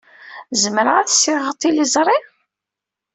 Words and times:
Zemreɣ 0.61 0.95
ad 0.97 1.09
ssiɣeɣ 1.11 1.51
tiliẓri? 1.59 2.17